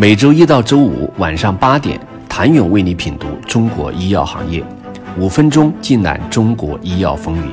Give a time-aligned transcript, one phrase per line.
[0.00, 4.62] 每周一到周五晚上八点，谭勇为你品读中国医药行业，
[5.18, 7.52] 五分钟尽览中国医药风云。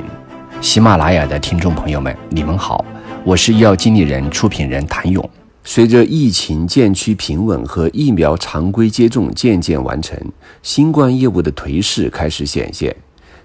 [0.61, 2.85] 喜马拉雅的听众朋友们，你们好，
[3.23, 5.27] 我是医药经理人、出品人谭勇。
[5.63, 10.15] 随着疫情渐趋平稳和疫苗常规接种渐渐完成，
[10.61, 12.95] 新冠业务的颓势开始显现。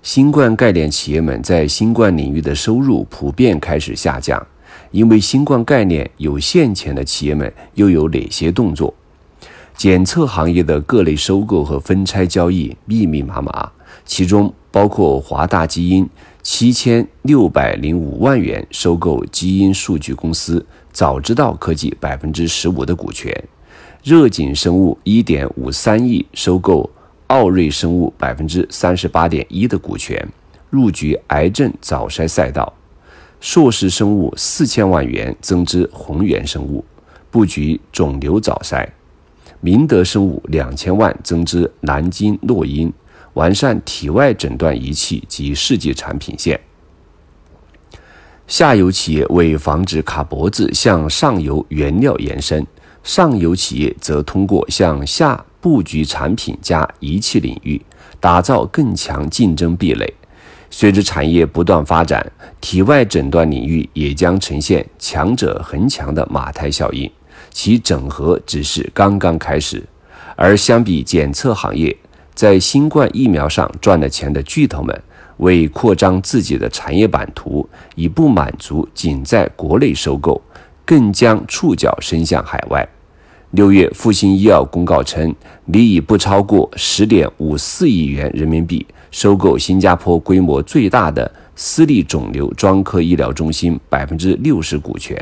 [0.03, 4.46] 新冠概念企业们在新冠领域的收入普遍开始下降，
[4.91, 8.95] 因为新冠概念有现钱的企业们又有哪些动作？
[9.77, 13.71] 检测行业的各类收购和分拆交易密密麻麻，
[14.05, 16.09] 其中包括华大基因
[16.43, 23.33] 七千六百零五万元收购基因数据公司早知道科技百分之十五的股权，
[24.02, 26.91] 热景生物一点五三亿收购。
[27.30, 30.29] 奥瑞生物百分之三十八点一的股权
[30.69, 32.73] 入局癌症早筛赛道，
[33.41, 36.85] 硕士生物四千万元增资宏源生物
[37.30, 38.87] 布局肿瘤早筛，
[39.61, 42.93] 明德生物两千万增资南京诺因
[43.32, 46.60] 完善体外诊断仪器及试剂产品线。
[48.47, 52.66] 下游企业为防止卡脖子向上游原料延伸，
[53.02, 55.45] 上游企业则通过向下。
[55.63, 57.79] 布局产品加仪器领域，
[58.19, 60.10] 打造更强竞争壁垒。
[60.71, 62.24] 随着产业不断发展，
[62.60, 67.10] 体外诊断领域也将呈现强者恒强的马太效应，
[67.50, 69.82] 其整合只是刚刚开始。
[70.37, 71.94] 而相比检测行业，
[72.34, 75.03] 在新冠疫苗上赚了钱的巨头们，
[75.38, 80.41] 为扩张自己的产业版图，已不满足仅在国内收购，
[80.87, 82.88] 更将触角伸向海外。
[83.50, 85.34] 六月，复星医药公告称，
[85.65, 95.16] 拟以不超过十点五四亿元人民币收购新加坡规模最大的私立肿瘤专科医疗中心百分之六十股权。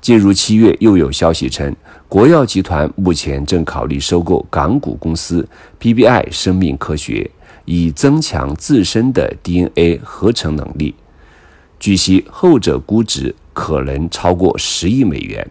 [0.00, 1.74] 进入七月，又有消息称，
[2.08, 5.46] 国药集团目前正考虑收购港股公司
[5.80, 7.28] PBI 生命科学，
[7.64, 10.94] 以增强自身的 DNA 合成能力。
[11.80, 15.46] 据悉，后者估值可能超过十亿美元。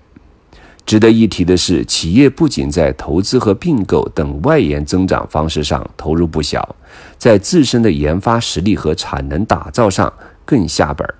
[0.86, 6.76] 值得一提的是，企业不仅在投资和并购等外延增长方式上投入不小，
[7.18, 10.12] 在自身的研发实力和产能打造上
[10.46, 11.16] 更下本儿。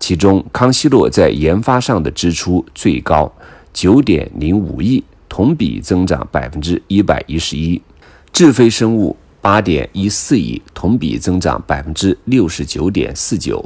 [0.00, 3.32] 其中，康希诺在研发上的支出最高，
[3.72, 7.80] 九点零五亿，同比增长百分之一百一十一；
[8.32, 13.64] 智飞生物八点一四亿，同比增长百分之六十九点四九；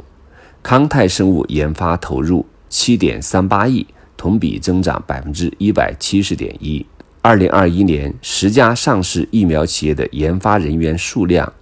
[0.61, 3.85] 康泰生物研发投入七点三八亿。
[4.19, 6.85] 同比增长百分之一百七十点一。
[7.21, 11.53] 二零二一年，十家上市疫苗企业的研发人员数量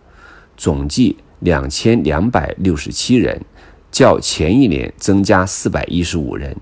[0.57, 3.39] 总计两千两百六十七人，
[3.91, 6.57] 较前一年增加四百一十五人。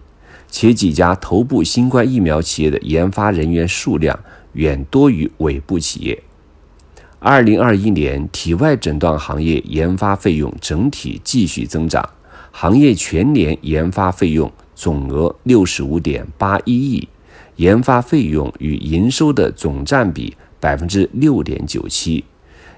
[0.52, 4.18] 且几家头部新冠疫苗企业的研发人员数量
[4.52, 6.22] 远多于尾部企业。
[7.20, 12.08] 二零二一年，体外诊断行业研发费用整体继续增长，
[12.52, 14.52] 行业全年研发费用。
[14.76, 17.08] 总额六十五点八一亿，
[17.56, 22.24] 研发费用与营收的总占比百分之六点九七，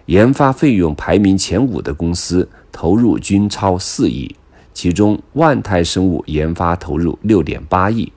[0.06, 4.36] 研发费用排名前五的公司投入均超四亿，
[4.74, 8.14] 其中万泰生物研发投入六点八亿，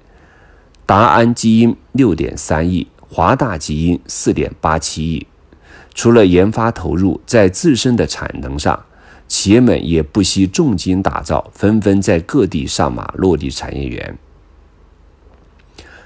[0.85, 5.27] 达安基因六点三亿，华大基因四点八七亿。
[5.95, 8.79] 除了研发投入，在自身的产能上。
[9.31, 14.19] 企业们也不惜重金打造，纷纷在各地上马落地产业园。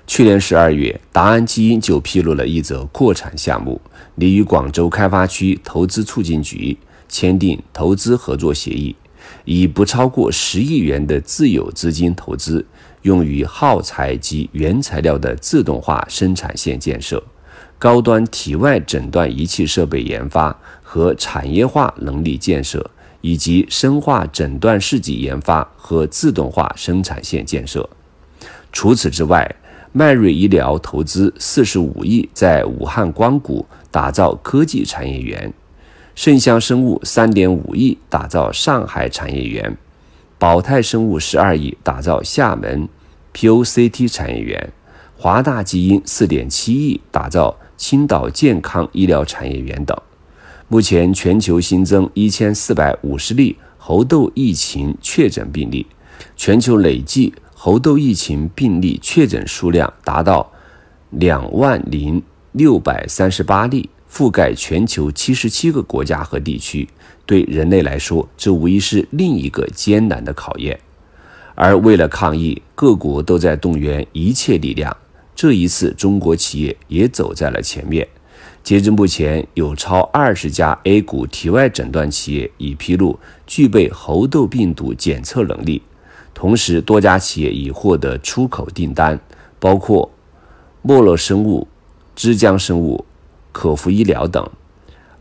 [0.06, 3.80] 去年十二月，达安基因就披露了一则扩产项目，
[4.16, 6.76] 拟与广州开发区投资促进局
[7.08, 8.94] 签订投资合作协议，
[9.46, 12.66] 以不超过十亿元的自有资金投资，
[13.00, 17.24] 用于耗材及原材料的自动化生产线建设、
[17.78, 22.91] 高端体外诊断仪器设备研发和产业化能力建设。
[23.24, 27.88] 以及深化诊断试剂研发和自动化生产线建设。
[28.70, 29.50] 除此之外，
[29.92, 35.50] 迈瑞医疗投资四十五亿在武汉光谷打造科技产业园，
[36.15, 39.74] 圣香生物三点五亿打造上海产业园，
[40.38, 42.86] 宝泰生物十二亿打造厦门
[43.32, 44.70] POCT 产业园，
[45.16, 49.97] 华大基因四点七亿打造青岛健康医疗产业园等。
[50.69, 55.87] 目前，全球新增一千四百五十例猴痘疫情确诊病例，
[56.37, 60.51] 全球累计猴痘疫情病例确诊数量达到
[61.11, 62.22] 两万零
[62.53, 66.89] 六百三十八例，覆盖全球七十七个国家和地区。
[67.27, 70.81] 对人类来说，这无疑是另一个艰难的考验。
[71.55, 74.97] 而为了抗疫，各国都在动员一切力量，
[75.37, 78.09] 这一次中国企业也走在了前面。
[78.65, 85.83] 截至目前，有超二十家 A 股体外诊断企业已披露具备猴痘病毒检测能力，
[86.33, 89.21] 同时多家企业已获得出口订单，
[89.61, 90.11] 包括
[90.81, 91.69] 莫乐生物、
[92.16, 93.05] 之江生物、
[93.53, 94.49] 可孚医疗等。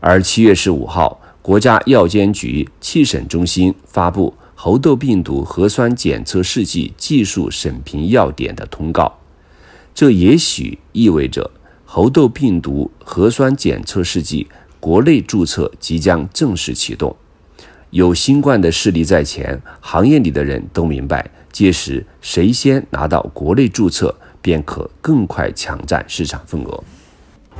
[0.00, 9.18] 而七月十五号，国家药监局气审中心发布猴痘病毒核酸检测试剂技术审评要点的通告，
[9.94, 11.50] 这也许意味着。
[11.96, 14.44] 猴痘病毒核酸检测试剂
[14.80, 17.14] 国内注册即将正式启动，
[17.90, 24.12] 有新冠的势力在前，行业里的人都明白，届时谁先拿到国内注册，
[24.42, 26.82] 便可更快抢占市场份额。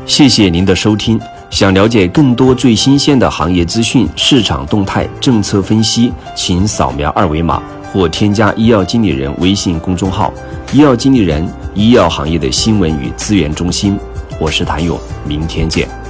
[0.04, 1.16] 谢谢您的收听，
[1.48, 10.34] 想了解更多最新鲜的行业资讯、市场动态、政策分析，请扫描二维码或添加医药经理人微信公众号
[10.74, 13.96] “医药经理人”，医药行业的新闻与资源中心。
[14.40, 16.03] 我是谭勇，明天见。